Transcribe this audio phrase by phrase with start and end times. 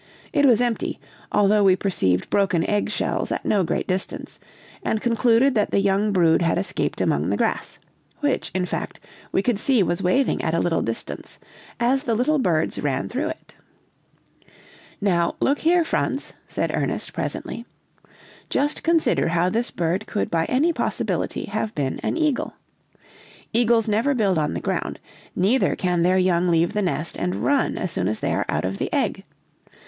[0.33, 0.99] It was empty,
[1.31, 4.39] although we perceived broken egg shells at no great distance,
[4.81, 7.77] and concluded that the young brood had escaped among the grass,
[8.19, 8.99] which, in fact,
[9.31, 11.37] we could see was waving at a little distance,
[11.79, 13.53] as the little birds ran through it.
[14.99, 17.67] "'Now look here, Franz,' said Ernest, presently,
[18.49, 22.55] 'just consider how this bird could by any possibility have been an eagle.
[23.53, 24.99] Eagles never build on the ground,
[25.35, 28.65] neither can their young leave the nest and run as soon as they are out
[28.65, 29.23] of the egg.